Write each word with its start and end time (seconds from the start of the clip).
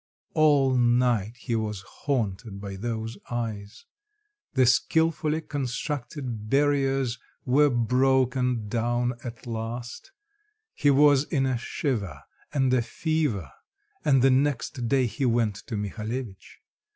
All 0.33 0.75
night 0.75 1.35
he 1.37 1.55
was 1.55 1.81
haunted 1.81 2.59
by 2.59 2.75
those 2.75 3.19
eyes. 3.29 3.85
The 4.55 4.65
skillfully 4.65 5.41
constructed 5.41 6.49
barriers 6.49 7.19
were 7.45 7.69
broken 7.69 8.67
down 8.67 9.13
at 9.23 9.45
last; 9.45 10.11
he 10.73 10.89
was 10.89 11.25
in 11.25 11.45
a 11.45 11.55
shiver 11.59 12.23
and 12.51 12.73
a 12.73 12.81
fever, 12.81 13.51
and 14.03 14.23
the 14.23 14.31
next 14.31 14.87
day 14.87 15.05
he 15.05 15.27
went 15.27 15.57
to 15.67 15.77
Mihalevitch. 15.77 16.57